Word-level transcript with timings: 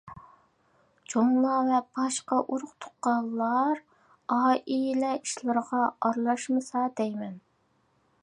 چوڭلار 1.13 1.67
ۋە 1.71 1.81
باشقا 1.97 2.39
ئۇرۇق-تۇغقانلار 2.53 3.83
ئائىلە 4.37 5.13
ئىشلىرىغا 5.19 5.85
ئارىلاشمىسا 6.07 6.87
دەيمەن. 7.03 7.37